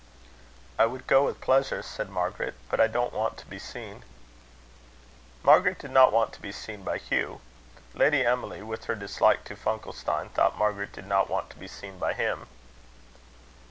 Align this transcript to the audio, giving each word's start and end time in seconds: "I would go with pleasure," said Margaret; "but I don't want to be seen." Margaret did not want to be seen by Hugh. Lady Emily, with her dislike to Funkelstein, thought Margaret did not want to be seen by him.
"I 0.79 0.87
would 0.87 1.05
go 1.05 1.25
with 1.25 1.41
pleasure," 1.41 1.83
said 1.83 2.09
Margaret; 2.09 2.55
"but 2.71 2.79
I 2.81 2.87
don't 2.87 3.13
want 3.13 3.37
to 3.37 3.45
be 3.45 3.59
seen." 3.59 4.03
Margaret 5.43 5.77
did 5.77 5.91
not 5.91 6.11
want 6.11 6.33
to 6.33 6.41
be 6.41 6.51
seen 6.51 6.81
by 6.81 6.97
Hugh. 6.97 7.39
Lady 7.93 8.25
Emily, 8.25 8.63
with 8.63 8.85
her 8.85 8.95
dislike 8.95 9.43
to 9.43 9.55
Funkelstein, 9.55 10.29
thought 10.29 10.57
Margaret 10.57 10.91
did 10.91 11.05
not 11.05 11.29
want 11.29 11.51
to 11.51 11.55
be 11.57 11.67
seen 11.67 11.99
by 11.99 12.13
him. 12.13 12.47